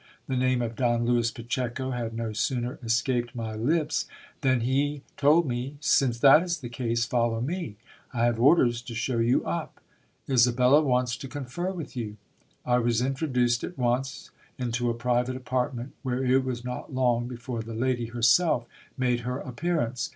[0.27, 4.07] The name of Don Lewis Pacheco had no sooner escaped my lips,
[4.41, 7.75] than he told me— Since that is the case, follow me.
[8.11, 9.79] I have orders to shew you up.
[10.27, 12.17] Isabella wants to confer with you.
[12.65, 17.61] I was introduced at once into a private apartment, where it was not long before
[17.61, 18.65] the lady herself
[18.97, 20.09] made her appearance.